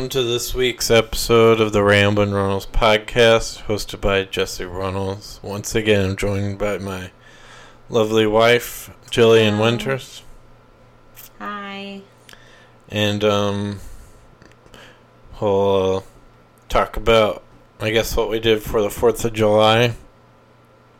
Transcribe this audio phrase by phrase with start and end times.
[0.00, 5.38] Welcome to this week's episode of the Ramblin' Runnels podcast, hosted by Jesse Runnels.
[5.42, 7.10] Once again, I'm joined by my
[7.90, 9.62] lovely wife, Jillian Hello.
[9.64, 10.22] Winters.
[11.38, 12.00] Hi.
[12.88, 13.80] And, um,
[15.38, 16.00] we'll uh,
[16.70, 17.42] talk about,
[17.78, 19.96] I guess, what we did for the 4th of July.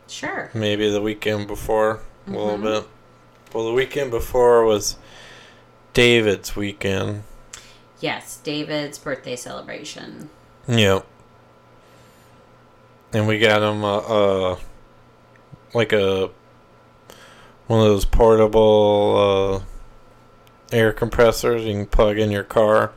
[0.07, 0.51] Sure.
[0.53, 2.61] Maybe the weekend before, a little Mhm.
[2.61, 2.83] bit.
[3.51, 4.97] Well, the weekend before was
[5.95, 7.23] David's weekend.
[8.01, 10.29] Yes, David's birthday celebration.
[10.67, 11.05] Yep.
[13.13, 14.59] And we got him uh, uh
[15.73, 16.29] like a
[17.67, 19.63] one of those portable
[20.71, 22.91] uh air compressors you can plug in your car.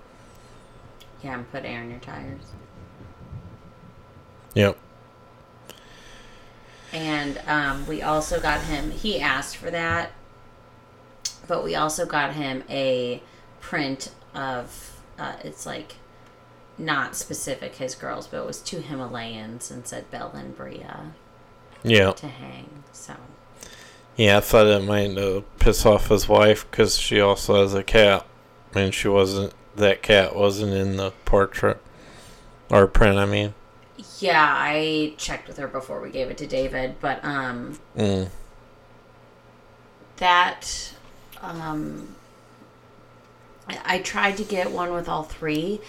[1.23, 2.43] Yeah, and put air in your tires.
[4.55, 4.79] Yep.
[6.93, 10.13] And um, we also got him, he asked for that,
[11.49, 13.21] but we also got him a
[13.61, 15.97] print of, uh, it's like
[16.79, 21.13] not specific his girls, but it was two Himalayans and said Belle and Bria
[21.83, 22.13] Yeah.
[22.13, 22.83] to hang.
[22.93, 23.15] So,
[24.17, 27.83] Yeah, I thought it might uh, piss off his wife because she also has a
[27.85, 28.27] cat,
[28.75, 29.53] and she wasn't.
[29.77, 31.81] That cat wasn't in the portrait
[32.71, 33.19] or print.
[33.19, 33.55] I mean.
[34.21, 38.29] yeah, I checked with her before we gave it to David, but um, Mm.
[40.17, 40.93] that
[41.43, 42.15] um
[43.69, 45.81] I tried to get one with all three,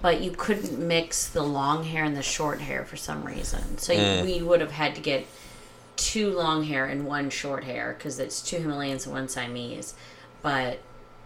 [0.00, 3.78] but you couldn't mix the long hair and the short hair for some reason.
[3.78, 4.24] So you- Mm.
[4.24, 5.26] we would have had to get
[5.96, 9.94] two long hair and one short hair because it's two Himalayans and one Siamese,
[10.42, 10.78] but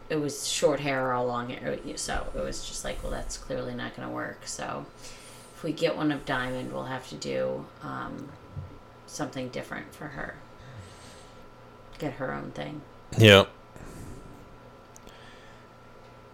[0.09, 1.79] it was short hair or all long hair.
[1.97, 4.42] So it was just like, well, that's clearly not going to work.
[4.47, 4.86] So
[5.56, 8.29] if we get one of Diamond, we'll have to do um,
[9.07, 10.36] something different for her.
[11.98, 12.80] Get her own thing.
[13.18, 13.51] Yep.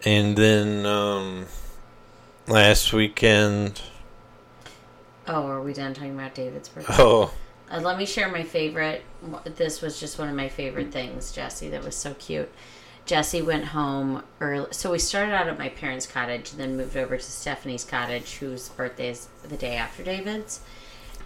[0.04, 1.47] And then um,
[2.47, 3.81] last weekend,
[5.26, 6.94] Oh, are we done talking about David's birthday?
[6.98, 7.32] oh
[7.70, 9.03] Uh, let me share my favorite.
[9.44, 11.70] This was just one of my favorite things, Jesse.
[11.70, 12.53] That was so cute.
[13.06, 14.66] Jesse went home early.
[14.72, 18.36] So we started out at my parents' cottage, and then moved over to Stephanie's cottage,
[18.36, 20.60] whose birthday is the day after David's.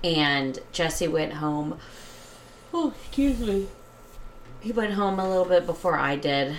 [0.05, 1.79] And Jesse went home.
[2.73, 3.67] Oh, excuse me.
[4.61, 6.57] He went home a little bit before I did,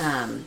[0.00, 0.46] um,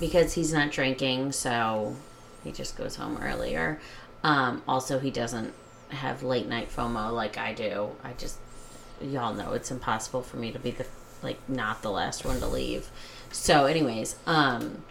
[0.00, 1.94] because he's not drinking, so
[2.42, 3.80] he just goes home earlier.
[4.24, 5.52] Um, also, he doesn't
[5.90, 7.90] have late night FOMO like I do.
[8.02, 8.38] I just,
[9.00, 10.86] y'all know it's impossible for me to be the
[11.22, 12.90] like not the last one to leave.
[13.30, 14.82] So, anyways, um,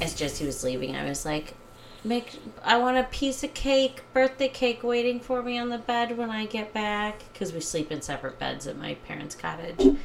[0.00, 1.54] as Jesse was leaving, I was like,
[2.02, 6.18] "Make I want a piece of cake, birthday cake, waiting for me on the bed
[6.18, 9.96] when I get back because we sleep in separate beds at my parents' cottage."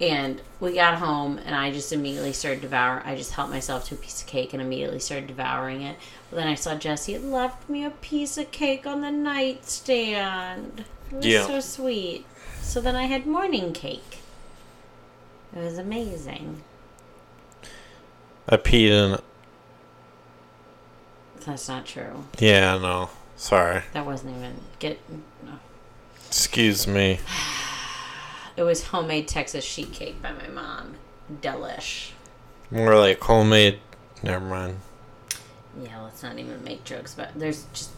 [0.00, 3.04] And we got home, and I just immediately started devouring.
[3.06, 5.96] I just helped myself to a piece of cake and immediately started devouring it.
[6.30, 10.84] But then I saw Jesse had left me a piece of cake on the nightstand.
[11.10, 11.46] It was Yeah.
[11.46, 12.26] so sweet.
[12.62, 14.18] So then I had morning cake.
[15.54, 16.62] It was amazing.
[18.48, 19.24] I peed in it.
[21.44, 22.24] That's not true.
[22.38, 23.10] Yeah, no.
[23.36, 23.82] Sorry.
[23.92, 24.98] That wasn't even get.
[25.44, 25.58] No.
[26.26, 27.20] Excuse me.
[28.56, 30.94] It was homemade Texas sheet cake by my mom.
[31.40, 32.10] Delish.
[32.70, 33.78] More like homemade.
[34.22, 34.78] Never mind.
[35.82, 37.38] Yeah, let's not even make jokes about.
[37.38, 37.90] There's just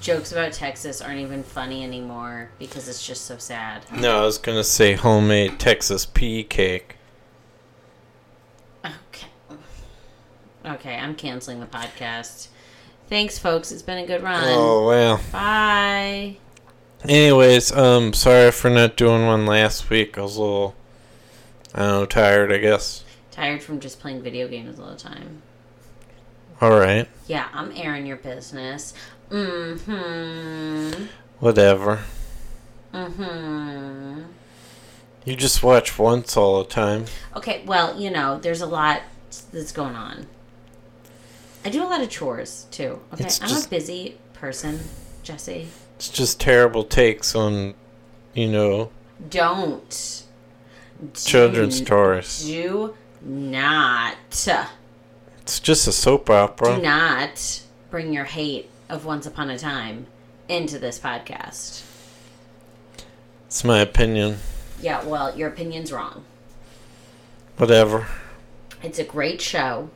[0.00, 3.84] jokes about Texas aren't even funny anymore because it's just so sad.
[3.92, 6.96] No, I was gonna say homemade Texas pea cake.
[8.84, 9.28] Okay.
[10.66, 12.48] Okay, I'm canceling the podcast.
[13.08, 13.70] Thanks, folks.
[13.70, 14.42] It's been a good run.
[14.46, 15.20] Oh well.
[15.30, 16.36] Bye.
[17.04, 20.16] Anyways, um, sorry for not doing one last week.
[20.16, 20.74] I was a little,
[21.74, 22.52] I don't know, tired.
[22.52, 23.04] I guess.
[23.30, 25.42] Tired from just playing video games all the time.
[26.60, 27.08] All right.
[27.26, 28.94] Yeah, I'm airing your business.
[29.30, 31.04] Mm-hmm.
[31.40, 32.00] Whatever.
[32.94, 34.22] Mm-hmm.
[35.24, 37.06] You just watch once all the time.
[37.34, 39.02] Okay, well, you know, there's a lot
[39.50, 40.26] that's going on.
[41.64, 43.00] I do a lot of chores too.
[43.14, 44.80] Okay, It's I'm just- a busy person,
[45.24, 45.68] Jesse.
[46.02, 47.74] It's just terrible takes on,
[48.34, 48.90] you know,
[49.30, 50.24] Don't.
[51.14, 52.44] children's do, stories.
[52.44, 54.16] Do not.
[54.32, 56.74] It's just a soap opera.
[56.74, 60.06] Do not bring your hate of Once Upon a Time
[60.48, 61.84] into this podcast.
[63.46, 64.38] It's my opinion.
[64.80, 66.24] Yeah, well, your opinion's wrong.
[67.58, 68.08] Whatever.
[68.82, 69.88] It's a great show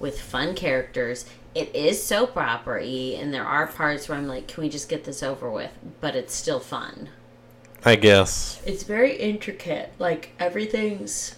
[0.00, 1.24] with fun characters.
[1.56, 4.90] It is soap opera y, and there are parts where I'm like, can we just
[4.90, 5.70] get this over with?
[6.02, 7.08] But it's still fun.
[7.82, 8.60] I guess.
[8.66, 9.94] It's very intricate.
[9.98, 11.36] Like, everything's.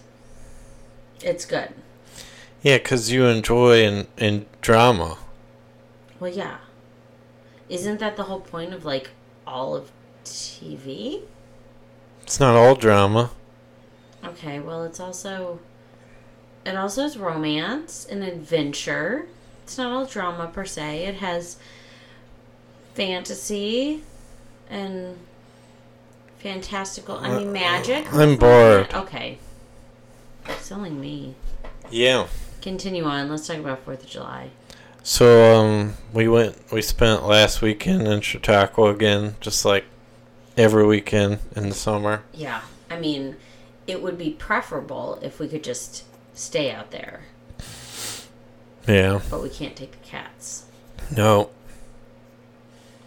[1.21, 1.73] It's good.
[2.61, 5.19] Yeah, because you enjoy in, in drama.
[6.19, 6.57] Well, yeah.
[7.69, 9.11] Isn't that the whole point of like
[9.47, 9.89] all of
[10.25, 11.21] TV?
[12.23, 13.31] It's not all drama.
[14.25, 15.61] Okay, well, it's also.
[16.65, 19.29] It also is romance and adventure.
[19.69, 21.03] It's not all drama per se.
[21.03, 21.57] It has
[22.95, 24.01] fantasy
[24.67, 25.15] and
[26.39, 27.19] fantastical.
[27.19, 28.11] I mean, magic.
[28.11, 28.91] I'm bored.
[28.91, 29.37] Okay.
[30.47, 31.35] It's only me.
[31.91, 32.25] Yeah.
[32.63, 33.29] Continue on.
[33.29, 34.49] Let's talk about 4th of July.
[35.03, 36.71] So um, we went.
[36.71, 39.85] We spent last weekend in Chautauqua again, just like
[40.57, 42.23] every weekend in the summer.
[42.33, 42.61] Yeah.
[42.89, 43.35] I mean,
[43.85, 47.25] it would be preferable if we could just stay out there,
[48.89, 49.21] Yeah.
[49.29, 50.65] but we can't take the cats.
[51.15, 51.51] No.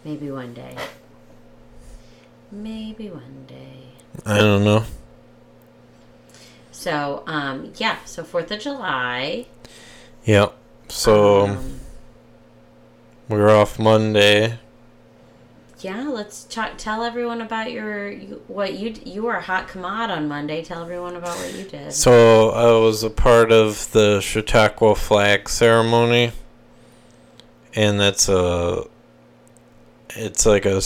[0.05, 0.77] Maybe one day.
[2.51, 3.83] Maybe one day.
[4.25, 4.85] I don't know.
[6.71, 9.45] So, um, yeah, so 4th of July.
[10.23, 10.49] Yeah.
[10.89, 11.79] So um,
[13.29, 14.59] we were off Monday.
[15.83, 18.13] Yeah, let's talk, tell everyone about your,
[18.47, 20.63] what you, you were a hot commode on Monday.
[20.63, 21.91] Tell everyone about what you did.
[21.91, 26.31] So I was a part of the Chautauqua flag ceremony,
[27.75, 28.85] and that's a.
[30.15, 30.81] It's like a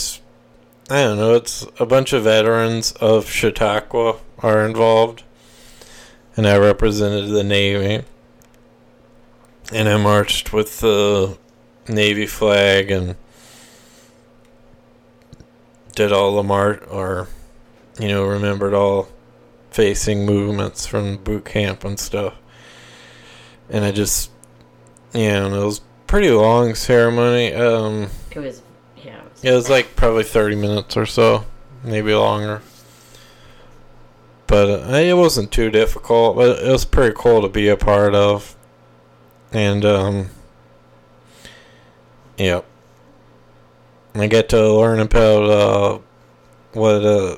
[0.90, 1.34] I don't know.
[1.34, 5.22] It's a bunch of veterans of Chautauqua are involved,
[6.34, 8.04] and I represented the Navy.
[9.70, 11.36] And I marched with the
[11.88, 13.16] Navy flag and
[15.98, 17.26] did all the march, or,
[17.98, 19.08] you know, remembered all
[19.72, 22.34] facing movements from boot camp and stuff.
[23.68, 24.30] And I just,
[25.12, 27.52] yeah, and it was pretty long ceremony.
[27.52, 28.62] Um, it was,
[28.96, 29.18] yeah.
[29.18, 31.44] It was, it was like probably 30 minutes or so,
[31.82, 32.62] maybe longer.
[34.46, 38.14] But uh, it wasn't too difficult, but it was pretty cool to be a part
[38.14, 38.54] of.
[39.52, 40.30] And, um,
[42.36, 42.64] yep.
[44.14, 45.98] I get to learn about, uh,
[46.72, 47.36] what, uh,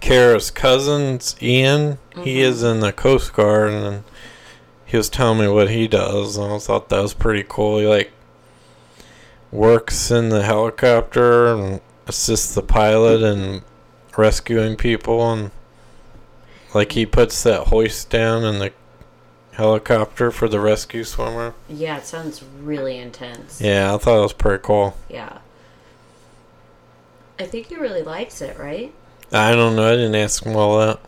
[0.00, 1.98] Kara's cousin's Ian.
[2.22, 2.42] He Mhm.
[2.42, 4.04] is in the Coast Guard, and
[4.86, 7.78] he was telling me what he does, and I thought that was pretty cool.
[7.78, 8.10] He like
[9.50, 13.62] works in the helicopter and assists the pilot in
[14.16, 15.50] rescuing people, and
[16.74, 18.72] like he puts that hoist down in the
[19.58, 21.52] helicopter for the rescue swimmer.
[21.68, 23.60] yeah, it sounds really intense.
[23.60, 24.96] Yeah, I thought it was pretty cool.
[25.10, 25.38] Yeah.
[27.38, 28.94] I think he really likes it, right?
[29.32, 29.86] I don't know.
[29.92, 31.00] I didn't ask him all that.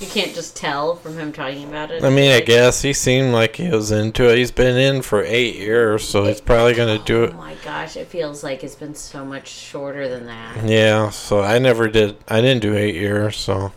[0.00, 2.02] You can't just tell from him talking about it.
[2.02, 4.36] I mean, I guess he seemed like he was into it.
[4.36, 7.30] He's been in for eight years, so he's probably gonna do it.
[7.32, 10.68] Oh my gosh, it feels like it's been so much shorter than that.
[10.68, 12.16] Yeah, so I never did.
[12.28, 13.72] I didn't do eight years, so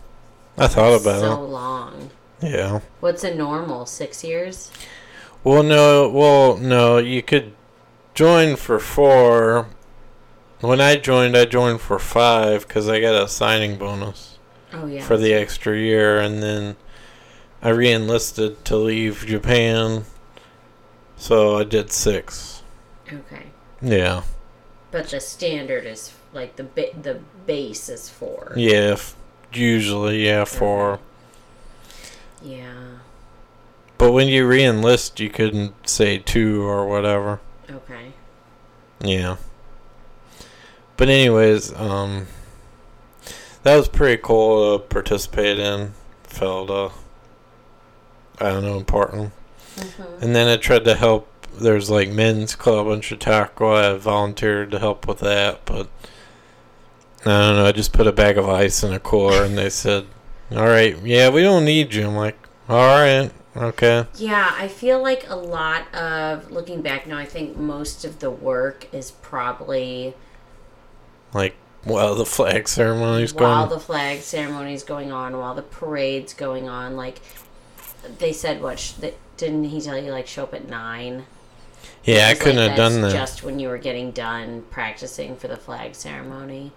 [0.57, 2.09] I thought about it so long.
[2.41, 2.79] Yeah.
[2.99, 3.85] What's a normal?
[3.85, 4.71] Six years?
[5.43, 6.09] Well, no.
[6.09, 6.97] Well, no.
[6.97, 7.53] You could
[8.13, 9.67] join for four.
[10.61, 14.39] When I joined, I joined for five because I got a signing bonus
[14.73, 15.03] Oh yeah.
[15.03, 16.75] for the extra year, and then
[17.61, 20.05] I re-enlisted to leave Japan,
[21.15, 22.63] so I did six.
[23.07, 23.43] okay,
[23.83, 24.23] Yeah.
[24.89, 28.53] but the standard is like the ba- the base is four.
[28.55, 28.93] Yeah.
[28.93, 29.15] F-
[29.53, 30.99] usually, yeah, for.
[32.41, 32.73] Yeah.
[33.97, 37.39] But when you re-enlist, you couldn't say two or whatever.
[37.69, 38.13] Okay.
[38.99, 39.37] Yeah.
[40.97, 42.27] But anyways, um,
[43.63, 45.93] that was pretty cool to participate in.
[46.23, 46.89] Felt uh,
[48.39, 49.31] I don't know, important.
[49.77, 51.27] hmm And then I tried to help.
[51.53, 53.95] There's like men's club in Chautauqua.
[53.95, 55.87] I volunteered to help with that, but
[57.29, 57.65] I don't know.
[57.65, 60.05] I just put a bag of ice in a cooler, and they said,
[60.51, 62.37] "All right, yeah, we don't need you." I'm like,
[62.69, 67.17] "All right, okay." Yeah, I feel like a lot of looking back now.
[67.17, 70.13] I think most of the work is probably
[71.33, 73.51] Like, while the flag ceremony's while going.
[73.51, 76.95] While the flag ceremony's going on, while the parade's going on.
[76.95, 77.19] Like
[78.19, 80.11] they said, what sh- they, didn't he tell you?
[80.11, 81.25] Like show up at nine.
[82.03, 83.11] yeah, I couldn't like have done that.
[83.11, 86.71] Just when you were getting done practicing for the flag ceremony.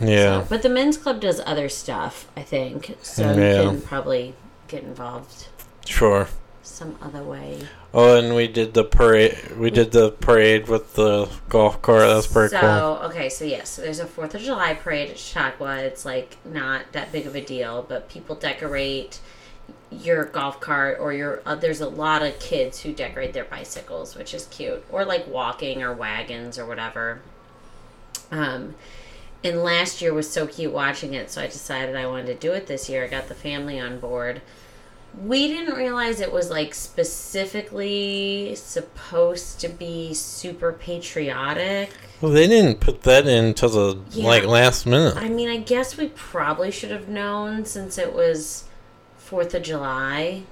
[0.00, 0.40] Yeah.
[0.42, 2.96] So- but the men's club does other stuff, I think.
[3.02, 3.62] So Yeah.
[3.62, 4.34] you can probably
[4.68, 5.46] get involved
[5.86, 6.28] Sure.
[6.62, 7.66] some other way.
[7.94, 9.56] Oh, and we did the parade.
[9.58, 12.00] We did the parade with the golf cart.
[12.08, 13.08] That's pretty so, cool.
[13.10, 15.76] okay, so yes, there's a 4th of July parade at Chautauqua.
[15.78, 19.18] It's like not that big of a deal, but people decorate
[19.90, 24.16] your golf cart or your uh, there's a lot of kids who decorate their bicycles,
[24.16, 27.20] which is cute, or like walking or wagons or whatever.
[28.30, 28.74] Um
[29.44, 32.52] and last year was so cute watching it, so I decided I wanted to do
[32.52, 33.04] it this year.
[33.04, 34.40] I got the family on board.
[35.20, 41.90] We didn't realize it was like specifically supposed to be super patriotic.
[42.20, 44.26] Well, they didn't put that in until the Yeah.
[44.26, 45.16] like last minute.
[45.16, 48.64] I mean, I guess we probably should have known since it was
[49.18, 50.42] 4th of July.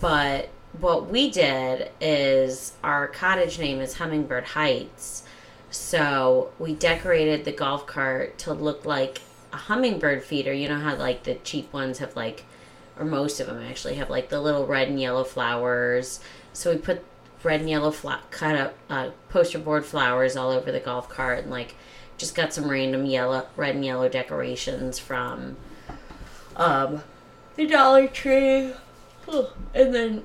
[0.00, 0.48] But
[0.80, 5.22] what we did is our cottage name is Hummingbird Heights.
[5.70, 9.22] So we decorated the golf cart to look like
[9.52, 10.52] a hummingbird feeder.
[10.52, 12.44] You know how, like, the cheap ones have, like,
[12.98, 16.20] or most of them actually have, like, the little red and yellow flowers.
[16.52, 17.04] So we put
[17.42, 17.92] red and yellow
[18.30, 21.76] cut up uh, poster board flowers all over the golf cart and, like,
[22.18, 25.56] just got some random yellow, red and yellow decorations from
[26.56, 27.02] um,
[27.56, 28.74] the Dollar Tree.
[29.74, 30.24] And then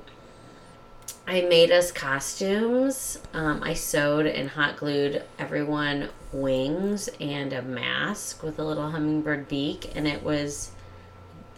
[1.28, 3.20] I made us costumes.
[3.34, 9.48] Um, I sewed and hot glued everyone wings and a mask with a little hummingbird
[9.48, 9.92] beak.
[9.96, 10.72] And it was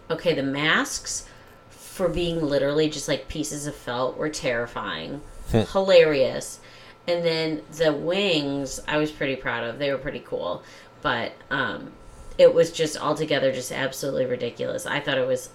[0.10, 1.28] okay, the masks
[1.70, 5.22] for being literally just like pieces of felt were terrifying,
[5.52, 6.60] hilarious.
[7.08, 9.80] And then the wings, I was pretty proud of.
[9.80, 10.64] They were pretty cool,
[11.02, 11.92] but um,
[12.38, 14.86] it was just altogether just absolutely ridiculous.
[14.86, 15.50] I thought it was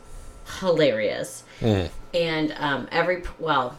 [0.60, 1.44] hilarious.
[1.60, 1.90] Mm.
[2.12, 3.76] And um, every well,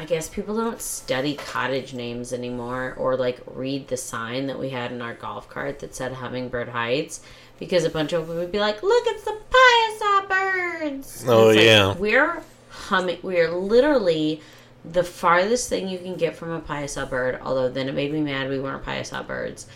[0.00, 4.70] I guess people don't study cottage names anymore or like read the sign that we
[4.70, 7.20] had in our golf cart that said Hummingbird Heights
[7.58, 11.58] because a bunch of people would be like, "Look, it's the Piasa birds." Oh, like,
[11.58, 11.94] yeah.
[11.98, 13.18] we're humming.
[13.20, 14.40] We're literally
[14.86, 17.38] the farthest thing you can get from a Piasa bird.
[17.42, 19.66] Although then it made me mad we weren't Piasa birds,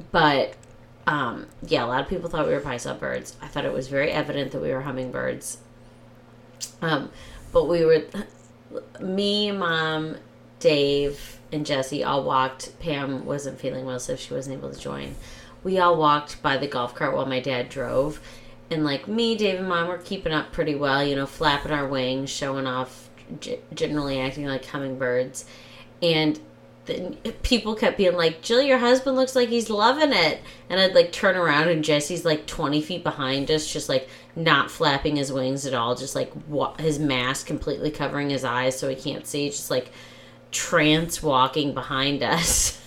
[0.10, 0.54] but.
[1.06, 3.34] Um, yeah, a lot of people thought we were Piasa birds.
[3.42, 5.58] I thought it was very evident that we were hummingbirds.
[6.82, 7.10] Um,
[7.52, 8.04] but we were,
[9.00, 10.16] me, mom,
[10.58, 12.78] Dave, and Jesse all walked.
[12.80, 15.14] Pam wasn't feeling well, so she wasn't able to join.
[15.62, 18.20] We all walked by the golf cart while my dad drove.
[18.70, 21.88] And like me, Dave, and mom were keeping up pretty well, you know, flapping our
[21.88, 23.10] wings, showing off,
[23.74, 25.44] generally acting like hummingbirds.
[26.02, 26.38] And
[27.42, 30.40] people kept being like, Jill, your husband looks like he's loving it.
[30.68, 34.70] And I'd like turn around and Jesse's like 20 feet behind us, just like not
[34.70, 38.88] flapping his wings at all, just like wa- his mask completely covering his eyes so
[38.88, 39.90] he can't see, just like
[40.50, 42.80] trance walking behind us.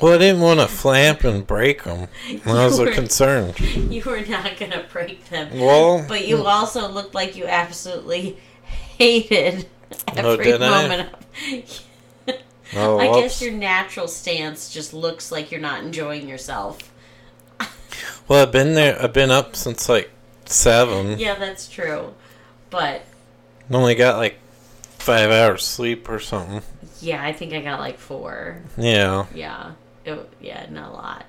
[0.00, 2.08] Well, I didn't want to flap and break them.
[2.26, 3.60] I was were- concerned.
[3.60, 5.58] you were not going to break them.
[5.58, 6.44] Well, But you mm.
[6.46, 9.66] also looked like you absolutely hated
[10.08, 10.82] oh, every Oh, did I?
[10.82, 11.84] moment of
[12.76, 16.92] oh, I guess your natural stance just looks like you're not enjoying yourself.
[18.28, 19.00] well, I've been there.
[19.00, 20.10] I've been up since like
[20.46, 21.18] seven.
[21.18, 22.14] Yeah, that's true.
[22.70, 23.02] But
[23.70, 24.36] Only got like
[24.98, 26.62] five hours sleep or something.
[27.00, 28.62] yeah, I think I got like four.
[28.76, 29.26] Yeah.
[29.34, 29.72] Yeah.
[30.04, 31.26] It, yeah, not a lot.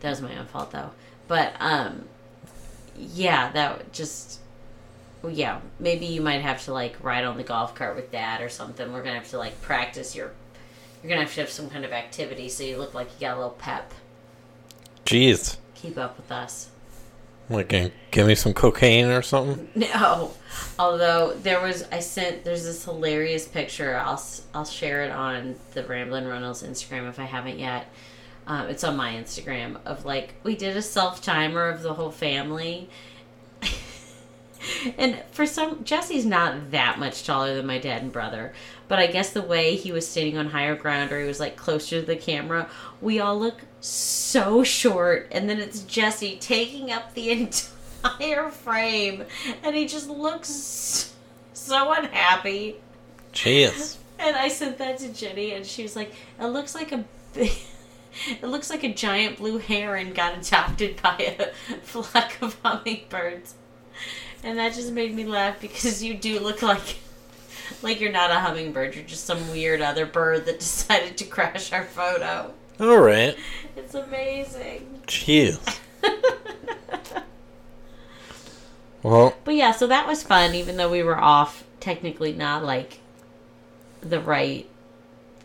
[0.00, 0.90] That was my own fault though.
[1.28, 2.04] But um
[2.96, 4.40] yeah, that just
[5.28, 8.48] yeah, maybe you might have to like ride on the golf cart with dad or
[8.48, 8.92] something.
[8.92, 10.32] We're gonna have to like practice your
[11.04, 13.34] you're gonna have to have some kind of activity so you look like you got
[13.34, 13.92] a little pep.
[15.04, 15.58] Jeez.
[15.74, 16.70] Keep up with us.
[17.50, 17.68] Like,
[18.10, 19.68] give me some cocaine or something.
[19.94, 20.32] No,
[20.78, 22.42] although there was, I sent.
[22.42, 23.98] There's this hilarious picture.
[23.98, 24.22] I'll
[24.54, 27.86] I'll share it on the Ramblin' Runnels Instagram if I haven't yet.
[28.46, 32.10] Um, it's on my Instagram of like we did a self timer of the whole
[32.10, 32.88] family.
[34.98, 38.52] and for some, Jesse's not that much taller than my dad and brother,
[38.88, 41.56] but I guess the way he was standing on higher ground or he was like
[41.56, 42.68] closer to the camera,
[43.00, 45.28] we all look so short.
[45.30, 47.30] And then it's Jesse taking up the
[48.04, 49.24] entire frame,
[49.62, 51.14] and he just looks
[51.52, 52.76] so unhappy.
[53.32, 53.96] Jeez.
[54.18, 57.04] And I sent that to Jenny, and she was like, "It looks like a."
[58.28, 63.56] It looks like a giant blue heron got adopted by a flock of hummingbirds.
[64.44, 66.98] And that just made me laugh because you do look like
[67.82, 71.72] like you're not a hummingbird, you're just some weird other bird that decided to crash
[71.72, 72.52] our photo.
[72.78, 73.36] All right.
[73.76, 75.00] It's amazing.
[75.06, 75.80] Jeez.
[79.02, 83.00] Well, But yeah, so that was fun, even though we were off technically not like
[84.00, 84.66] the right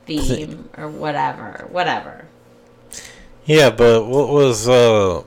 [0.05, 1.67] theme or whatever.
[1.69, 2.25] Whatever.
[3.45, 5.23] yeah, but what was uh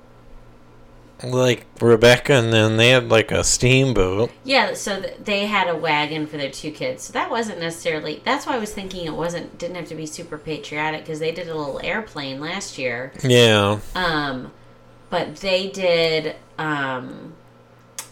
[1.25, 4.31] like Rebecca and then they had like a steamboat.
[4.45, 7.05] Yeah, so th- they had a wagon for their two kids.
[7.05, 8.23] So that wasn't necessarily.
[8.25, 11.33] That's why I was thinking it wasn't didn't have to be super patriotic because they
[11.33, 13.13] did a little airplane last year.
[13.23, 13.81] Yeah.
[13.95, 14.53] Um,
[15.11, 16.37] but they did.
[16.59, 17.35] Um,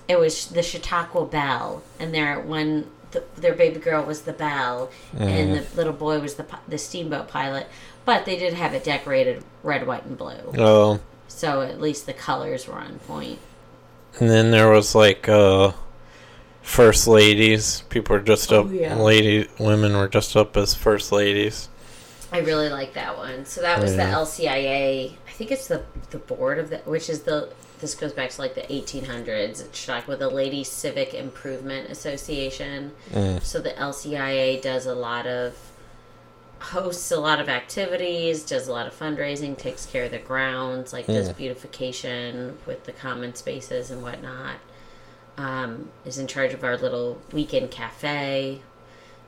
[0.08, 4.90] it was the Chautauqua Belle, and their one the, their baby girl was the Belle,
[5.16, 7.66] and the little boy was the the steamboat pilot.
[8.04, 11.00] But they did have it decorated red, white, and blue, Oh,
[11.30, 13.38] so at least the colors were on point.
[14.18, 15.72] and then there was like uh
[16.62, 17.82] first ladies.
[17.88, 18.66] People were just Oh, up.
[18.70, 18.94] yeah.
[18.96, 21.68] Lady women were just up as first ladies.
[22.32, 23.44] I really like that one.
[23.46, 24.06] So that was Yeah.
[24.06, 25.12] the LCIA.
[25.28, 27.48] I think it's the the board of the, which is the.
[27.80, 29.60] This goes back to like the 1800s.
[29.62, 32.92] It's like with the Lady Civic Improvement Association.
[33.10, 33.42] Mm.
[33.42, 35.54] So the LCIA does a lot of
[36.60, 40.92] hosts a lot of activities, does a lot of fundraising, takes care of the grounds,
[40.92, 41.36] like does Mm.
[41.36, 44.56] beautification with the common spaces and whatnot.
[45.38, 48.60] Um, is in charge of our little weekend cafe.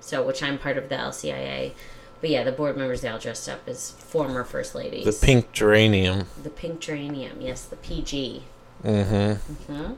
[0.01, 1.73] So which I'm part of the LCIA.
[2.21, 5.05] But yeah, the board members they all dressed up as former first ladies.
[5.05, 6.27] The pink geranium.
[6.43, 8.43] The pink geranium, yes, the PG.
[8.85, 9.73] Mm-hmm.
[9.73, 9.93] Mm-hmm.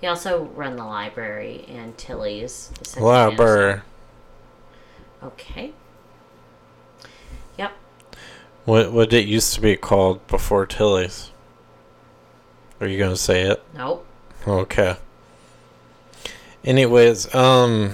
[0.00, 2.70] They also run the library and Tilly's.
[2.98, 3.80] Library.
[5.22, 5.72] Okay.
[8.64, 11.30] What what it used to be called before Tilly's?
[12.80, 13.62] Are you gonna say it?
[13.74, 14.06] Nope.
[14.46, 14.96] Okay.
[16.64, 17.92] Anyways, um,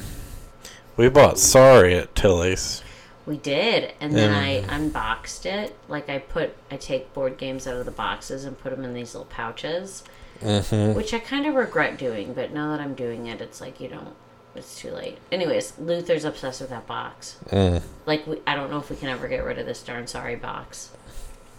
[0.96, 2.82] we bought Sorry at Tilly's.
[3.26, 4.32] We did, and then.
[4.32, 5.76] I unboxed it.
[5.88, 8.94] Like I put, I take board games out of the boxes and put them in
[8.94, 10.02] these little pouches,
[10.40, 10.94] Mm-hmm.
[10.96, 12.32] which I kind of regret doing.
[12.32, 14.14] But now that I'm doing it, it's like you don't.
[14.54, 15.18] It's too late.
[15.30, 17.38] Anyways, Luther's obsessed with that box.
[17.50, 17.82] Mm.
[18.06, 20.34] Like we, I don't know if we can ever get rid of this darn sorry
[20.36, 20.90] box.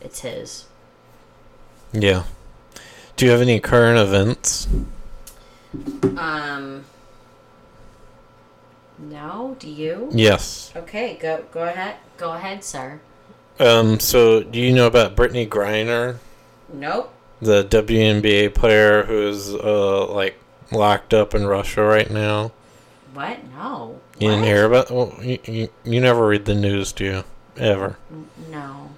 [0.01, 0.65] It's his.
[1.93, 2.23] Yeah.
[3.15, 4.67] Do you have any current events?
[6.17, 6.83] Um.
[8.99, 10.09] No, do you?
[10.11, 10.71] Yes.
[10.75, 11.95] Okay, go go ahead.
[12.17, 12.99] Go ahead, sir.
[13.59, 13.99] Um.
[13.99, 16.17] So, do you know about Brittney Griner,
[16.73, 17.13] Nope.
[17.41, 20.35] the WNBA player who's uh like
[20.71, 22.51] locked up in Russia right now?
[23.13, 23.39] What?
[23.51, 23.99] No.
[24.19, 24.47] You didn't What?
[24.47, 24.91] hear about?
[24.91, 27.23] Well, you, you you never read the news, do you?
[27.57, 27.97] Ever?
[28.49, 28.89] No.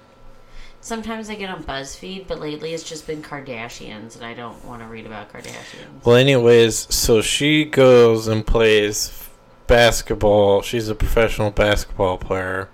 [0.80, 4.82] Sometimes I get on BuzzFeed, but lately it's just been Kardashians, and I don't want
[4.82, 6.04] to read about Kardashians.
[6.04, 9.28] Well, anyways, so she goes and plays
[9.66, 10.60] basketball.
[10.62, 12.68] She's a professional basketball player.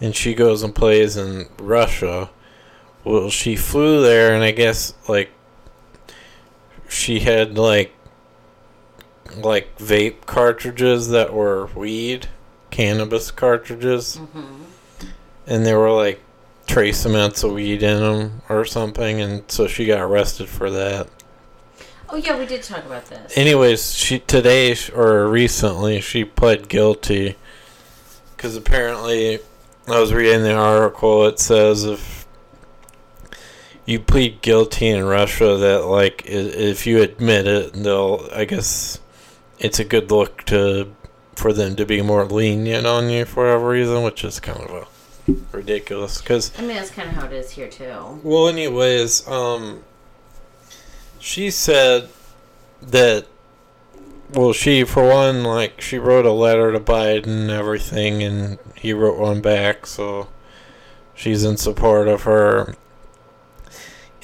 [0.00, 2.30] And she goes and plays in Russia.
[3.04, 5.30] Well, she flew there, and I guess, like,
[6.88, 7.92] she had, like,
[9.36, 12.28] like vape cartridges that were weed,
[12.70, 14.16] cannabis cartridges.
[14.16, 14.62] hmm
[15.46, 16.20] And there were, like,
[16.66, 19.20] trace amounts of weed in them or something.
[19.20, 21.08] And so she got arrested for that.
[22.10, 23.36] Oh yeah, we did talk about this.
[23.36, 27.36] Anyways, she today or recently she pled guilty
[28.34, 29.40] because apparently
[29.86, 31.26] I was reading the article.
[31.26, 32.26] It says if
[33.84, 38.26] you plead guilty in Russia, that like if you admit it, they'll.
[38.32, 39.00] I guess
[39.58, 40.94] it's a good look to
[41.34, 44.70] for them to be more lenient on you for whatever reason, which is kind of
[44.70, 46.20] a ridiculous.
[46.20, 48.20] Because I mean, that's kind of how it is here too.
[48.22, 49.84] well, anyways, um,
[51.18, 52.08] she said
[52.82, 53.26] that.
[54.30, 58.92] Well, she for one, like she wrote a letter to Biden and everything, and he
[58.92, 60.28] wrote one back, so
[61.14, 62.74] she's in support of her.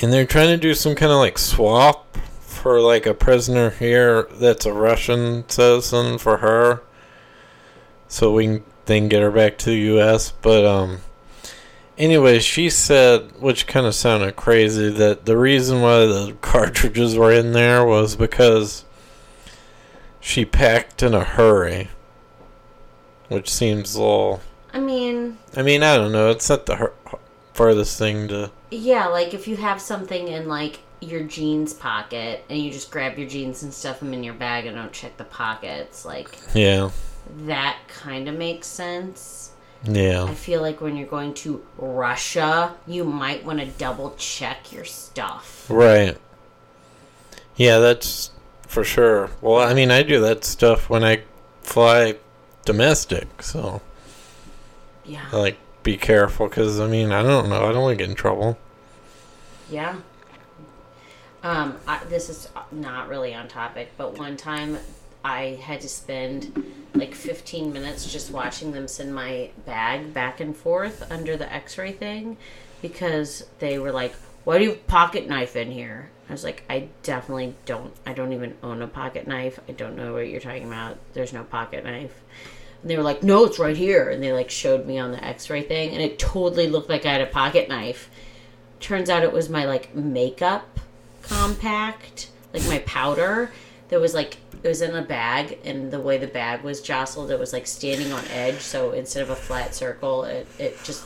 [0.02, 2.18] And they're trying to do some kind of like swap
[2.64, 6.82] for like a prisoner here that's a Russian citizen for her,
[8.08, 10.32] so we can then get her back to the U.S.
[10.40, 11.00] But um,
[11.98, 17.30] Anyway, she said, which kind of sounded crazy, that the reason why the cartridges were
[17.30, 18.86] in there was because
[20.18, 21.90] she packed in a hurry.
[23.28, 24.40] Which seems a little.
[24.72, 26.30] I mean, I mean, I don't know.
[26.30, 26.94] It's not the hur-
[27.52, 28.50] farthest thing to.
[28.70, 33.18] yeah, like if you have something in like your jeans pocket and you just grab
[33.18, 36.90] your jeans and stuff them in your bag and don't check the pockets, like Yeah.
[37.46, 39.50] that kind of makes sense.
[39.84, 40.24] Yeah.
[40.24, 44.84] I feel like when you're going to Russia, you might want to double check your
[44.84, 45.66] stuff.
[45.68, 46.16] Right.
[47.56, 48.30] Yeah, that's
[48.66, 49.30] for sure.
[49.40, 51.22] Well, I mean, I do that stuff when I
[51.62, 52.16] fly
[52.64, 53.82] domestic, so.
[55.04, 55.26] Yeah.
[55.32, 57.68] Like, be careful, because, I mean, I don't know.
[57.68, 58.56] I don't want to get in trouble.
[59.70, 59.96] Yeah.
[61.44, 64.78] Um, I, this is not really on topic, but one time
[65.22, 70.56] I had to spend like 15 minutes just watching them send my bag back and
[70.56, 72.38] forth under the x ray thing
[72.80, 76.10] because they were like, Why do you pocket knife in here?
[76.30, 77.92] I was like, I definitely don't.
[78.06, 79.60] I don't even own a pocket knife.
[79.68, 80.96] I don't know what you're talking about.
[81.12, 82.22] There's no pocket knife.
[82.80, 84.08] And they were like, No, it's right here.
[84.08, 87.04] And they like showed me on the x ray thing, and it totally looked like
[87.04, 88.08] I had a pocket knife
[88.80, 90.78] turns out it was my like makeup
[91.28, 93.50] compact like my powder
[93.88, 97.30] that was like it was in a bag and the way the bag was jostled
[97.30, 101.04] it was like standing on edge so instead of a flat circle it, it just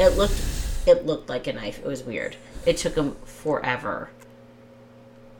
[0.00, 0.40] it looked
[0.86, 4.10] it looked like a knife it was weird it took them forever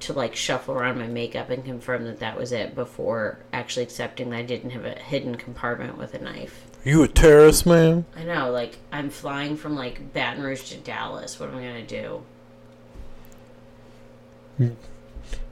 [0.00, 4.30] to like shuffle around my makeup and confirm that that was it before actually accepting
[4.30, 6.66] that I didn't have a hidden compartment with a knife.
[6.84, 8.06] You a terrorist, man?
[8.16, 11.38] I know, like I'm flying from like Baton Rouge to Dallas.
[11.38, 12.22] What am I gonna do?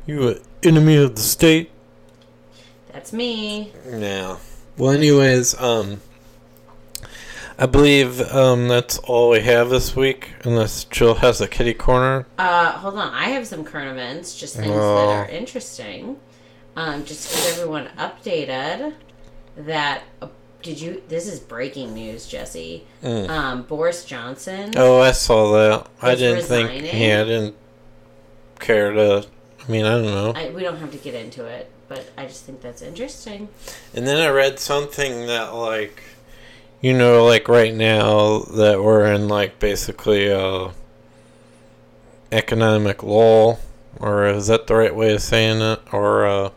[0.07, 1.71] You an enemy of the state?
[2.93, 3.73] That's me.
[3.89, 4.39] Yeah.
[4.77, 6.01] Well, anyways, um,
[7.59, 12.27] I believe um that's all we have this week, unless Jill has a kitty corner.
[12.39, 13.13] Uh, hold on.
[13.13, 14.97] I have some current events, just things Oh.
[15.09, 16.17] that are interesting.
[16.77, 18.95] Um, just to get everyone updated.
[19.57, 20.29] That uh,
[20.63, 21.03] did you?
[21.09, 22.87] This is breaking news, Jesse.
[23.03, 24.73] Um, Boris Johnson.
[24.77, 25.89] Oh, I saw that.
[26.01, 26.71] I didn't think.
[26.95, 27.57] Yeah, I didn't
[28.59, 29.27] care to.
[29.67, 30.33] I mean, I don't know.
[30.35, 33.49] I, we don't have to get into it, but I just think that's interesting.
[33.95, 36.03] And then I read something that like
[36.81, 40.71] you know like right now that we're in like basically a
[42.31, 43.59] economic lull
[43.99, 46.51] or is that the right way of saying it or uh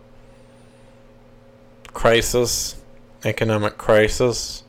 [1.93, 2.81] crisis
[3.23, 4.63] economic crisis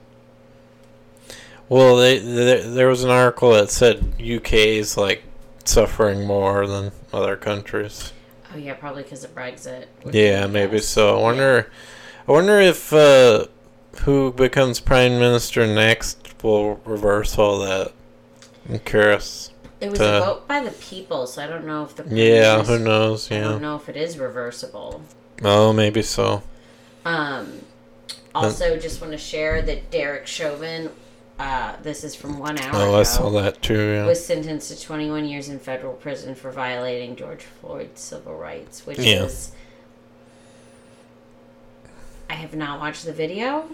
[1.69, 5.23] well they, they there was an article that said UK is like
[5.69, 8.13] suffering more than other countries
[8.55, 9.87] Oh yeah, probably because of Brexit.
[10.11, 10.87] yeah, maybe yes.
[10.87, 11.19] so.
[11.19, 11.73] I wonder.
[12.29, 13.47] I wonder if uh,
[14.03, 17.93] who becomes prime minister next will reverse all that.
[18.69, 19.51] I'm curious.
[19.81, 22.63] It was to- a vote by the people, so I don't know if the Yeah,
[22.63, 23.31] who knows?
[23.31, 25.01] Yeah, I don't know if it is reversible.
[25.43, 26.43] Oh, maybe so.
[27.07, 27.61] Um,
[28.35, 30.91] also, just want to share that Derek Chauvin,
[31.39, 33.93] uh, this is from one hour Oh, ago, I saw that too.
[33.95, 34.07] Yeah.
[34.07, 38.99] was sentenced to 21 years in federal prison for violating George Floyd's civil rights, which
[38.99, 39.25] Yeah.
[39.25, 39.53] is.
[42.31, 43.69] I have not watched the video,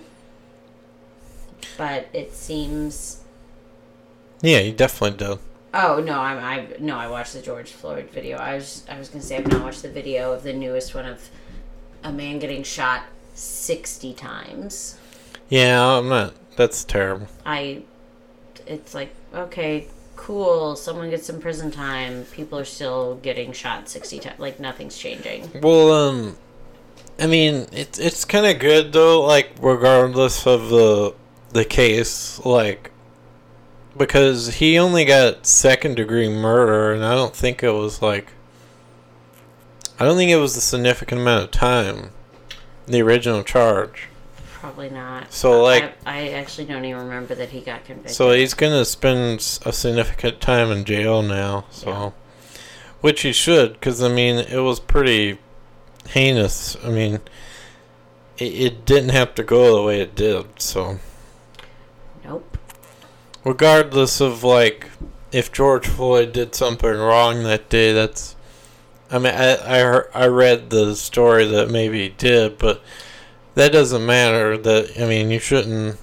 [1.76, 3.20] but it seems.
[4.42, 5.38] Yeah, you definitely do.
[5.74, 8.38] Oh no, I'm I no, I watched the George Floyd video.
[8.38, 11.06] I was I was gonna say I've not watched the video of the newest one
[11.06, 11.28] of
[12.02, 13.02] a man getting shot
[13.34, 14.96] sixty times.
[15.48, 16.34] Yeah, I'm not.
[16.58, 17.28] That's terrible.
[17.46, 17.82] I
[18.66, 24.18] it's like, okay, cool, someone gets some prison time, people are still getting shot sixty
[24.18, 25.48] times like nothing's changing.
[25.62, 26.36] Well, um,
[27.16, 29.22] I mean, it's it's kind of good though.
[29.22, 31.14] Like, regardless of the
[31.52, 32.90] the case, like,
[33.96, 38.32] because he only got second degree murder, and I don't think it was like,
[40.00, 42.10] I don't think it was a significant amount of time.
[42.86, 44.08] The original charge.
[44.60, 45.32] Probably not.
[45.32, 48.14] So, like- I, I actually don't even remember that he got convicted.
[48.14, 51.64] So he's gonna spend a significant time in jail now.
[51.70, 52.10] So, Yeah.
[53.00, 55.38] which he should, because I mean, it was pretty
[56.08, 56.76] heinous.
[56.84, 57.20] I mean,
[58.38, 60.46] it, it didn't have to go the way it did.
[60.60, 60.98] So,
[62.24, 62.58] nope.
[63.44, 64.88] regardless of like
[65.30, 68.34] if George Floyd did something wrong that day, that's.
[69.10, 72.82] I mean, I I, heard, I read the story that maybe he did, but
[73.58, 74.56] that doesn't matter.
[74.56, 75.98] That I mean, you shouldn't.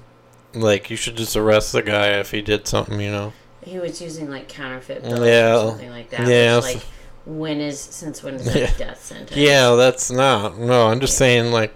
[0.53, 3.33] Like you should just arrest the guy if he did something, you know.
[3.63, 5.57] He was using like counterfeit bills Yeah.
[5.57, 6.27] or something like that.
[6.27, 6.83] Yeah, Which, like
[7.25, 8.77] when is since when is that Yeah.
[8.77, 9.35] death sentence?
[9.35, 10.57] Yeah, that's not.
[10.57, 11.75] No, I'm just saying, like,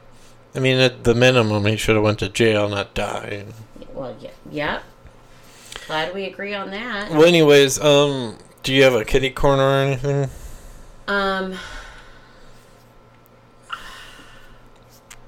[0.56, 3.46] I mean, at the minimum, he should have went to jail, not die.
[3.94, 4.80] Well, yeah, yeah.
[5.88, 7.10] Glad we agree on that.
[7.12, 10.30] Well, anyways, um, do you have a kitty corner or anything?
[11.08, 11.56] Um,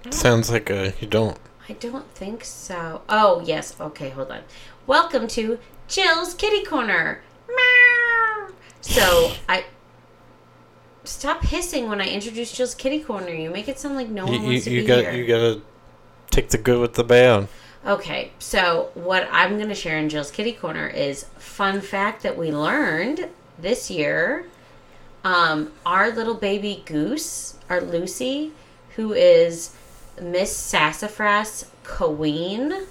[0.10, 1.38] Sounds like a you don't.
[1.70, 3.02] I don't think so.
[3.08, 3.80] Oh, yes.
[3.80, 4.42] Okay, hold on.
[4.88, 7.22] Welcome to Jill's Kitty Corner.
[7.48, 8.48] Meow.
[8.82, 9.66] So, I
[11.04, 13.30] stop hissing when I introduce Jill's Kitty Corner.
[13.30, 15.12] You make it sound like no one you, wants to you be got here.
[15.14, 15.62] you gotta
[16.32, 17.48] take the good with the bad.
[17.86, 22.38] Okay, so what I'm going to share in Jill's Kitty Corner is fun fact that
[22.38, 24.46] we learned this year.
[25.24, 28.52] Um, our little baby goose, our Lucy,
[28.96, 29.76] who is
[30.20, 32.88] Miss Sassafras Queen,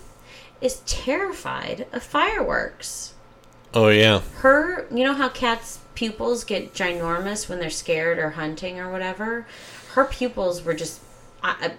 [0.61, 3.14] is terrified of fireworks.
[3.72, 8.78] Oh yeah, Her, you know how cats' pupils get ginormous when they're scared or hunting
[8.80, 9.46] or whatever?
[9.94, 11.00] Her pupils were just.
[11.42, 11.72] I, I,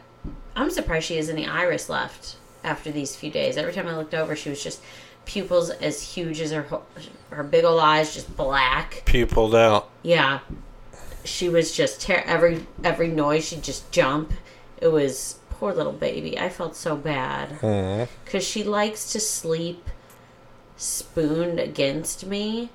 [0.56, 3.58] I'm surprised she has any iris left after these few days.
[3.58, 4.82] Every time I looked over, she was just
[5.26, 6.66] pupils as huge as her
[7.30, 9.04] her big old eyes, just black.
[9.06, 9.90] pupiled out.
[10.02, 10.40] Yeah,
[11.26, 14.34] she was just ter- every every noise she'd just jump.
[14.82, 16.38] It was poor little baby.
[16.40, 19.88] I felt so bad because she likes to sleep
[20.76, 22.70] spooned against me,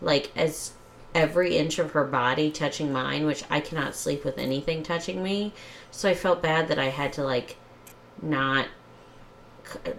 [0.00, 0.72] like as
[1.14, 5.52] every inch of her body touching mine, which I cannot sleep with anything touching me.
[5.90, 7.56] So I felt bad that I had to like
[8.20, 8.66] not.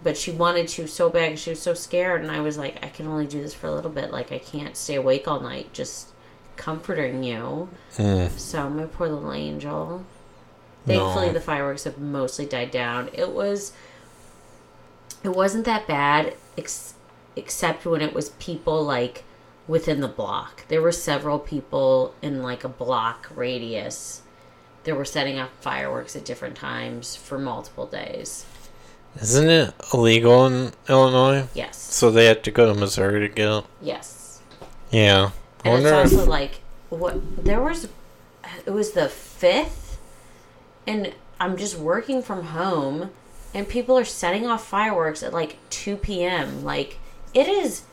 [0.04, 2.90] But she wanted to so bad she was so scared, and I was like, I
[2.90, 4.12] can only do this for a little bit.
[4.12, 6.10] Like I can't stay awake all night just
[6.56, 7.70] comforting you.
[7.98, 8.32] Mm.
[8.38, 10.06] So my poor little angel.
[10.86, 11.34] Thankfully, No.
[11.34, 13.10] the fireworks have mostly died down.
[13.14, 13.74] It was,
[15.24, 16.94] it wasn't that bad, ex-
[17.36, 19.24] except when it was people like
[19.68, 20.68] within the block.
[20.68, 24.22] There were several people in like a block radius
[24.84, 28.46] that were setting off fireworks at different times for multiple days.
[29.20, 31.48] Isn't it illegal in Illinois?
[31.56, 33.64] Yes, So they had to go to Missouri to get it.
[33.82, 34.42] yes.
[34.92, 35.32] Yeah.
[35.64, 37.88] I And it's wonder if- also like what there was.
[38.68, 39.85] It was the fifth,
[40.88, 43.12] and I'm just working from home,
[43.54, 46.64] and people are setting off fireworks at like two p.m.
[46.64, 47.00] Like
[47.34, 47.84] it is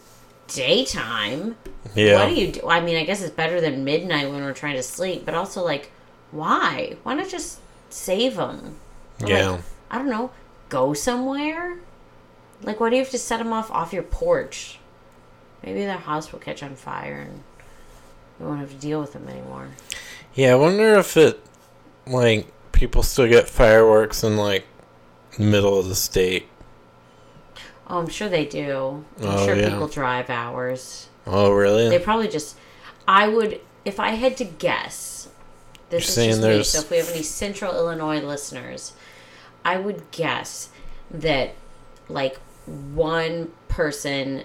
[0.49, 1.57] daytime.
[1.95, 2.19] yeah.
[2.19, 2.69] What do you do?
[2.69, 5.65] I mean, I guess it's better than midnight when we're trying to sleep, but also
[5.65, 5.91] like,
[6.31, 6.97] why?
[7.03, 8.77] Why not just save them?
[9.25, 9.61] yeah.
[9.91, 10.31] I don't know.
[10.69, 11.79] Go somewhere.
[12.63, 14.79] Like, why do you have to set them off off your porch?
[15.63, 17.43] Maybe their house will catch on fire and
[18.41, 19.69] we won't have to deal with them anymore.
[20.35, 21.41] Yeah, I wonder if it
[22.07, 22.47] like
[22.83, 24.65] people still get fireworks in like
[25.39, 26.49] the middle of the state.
[27.87, 29.05] Oh, I'm sure they do.
[29.21, 29.69] I'm Oh, sure yeah.
[29.69, 31.09] people drive hours.
[31.25, 31.89] Oh, really?
[31.89, 32.57] They probably just.
[33.07, 35.29] I would, if I had to guess.
[35.91, 36.49] This You're is saying just me.
[36.49, 38.95] there's- So if we have any Central Illinois listeners,
[39.65, 40.71] I would guess
[41.09, 41.55] that
[42.09, 44.43] like one person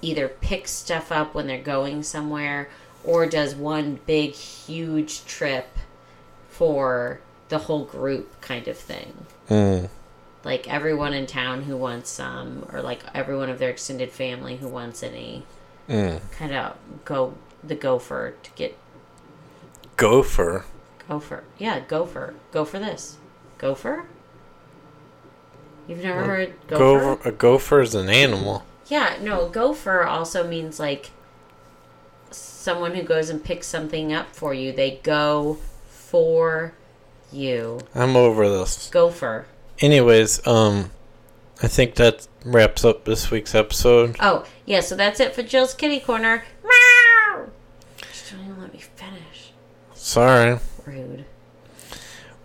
[0.00, 2.70] either picks stuff up when they're going somewhere
[3.04, 5.66] or does one big huge trip
[6.56, 9.12] for the whole group kind of thing
[9.48, 9.88] Mm.
[10.44, 14.68] like everyone in town who wants some or like everyone of their extended family who
[14.68, 15.44] wants any
[15.88, 16.20] Mm.
[16.32, 18.76] kind of go the gopher to get
[19.96, 20.64] Gopher.
[21.08, 23.16] gopher yeah gopher go for this
[23.58, 24.04] gopher
[25.86, 26.78] you've never Well, heard gopher
[27.16, 27.28] Gopher.
[27.28, 28.64] A gopher is an animal.
[28.88, 31.10] yeah no gopher also means like
[32.30, 35.58] someone who goes and picks something up for you they go
[36.06, 36.72] for
[37.32, 38.88] you I'm over this.
[38.90, 39.46] gopher
[39.80, 40.90] Anyways, um,
[41.62, 44.16] I think that wraps up this week's episode.
[44.20, 47.46] oh yeah so that's it for jill's kitty corner Meow!
[47.98, 49.52] Just don't even let me finish
[49.94, 50.58] Sorry.
[50.86, 51.24] rude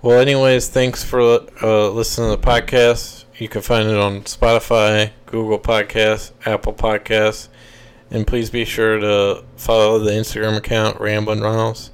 [0.01, 1.21] Well, anyways, thanks for
[1.61, 3.25] uh, listening to the podcast.
[3.37, 7.49] You can find it on Spotify, Google Podcasts, Apple Podcasts,
[8.09, 11.91] and please be sure to follow the Instagram account Ramblin' Runnels.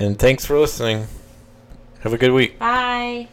[0.00, 1.06] And thanks for listening.
[2.00, 2.58] Have a good week.
[2.58, 3.28] Bye.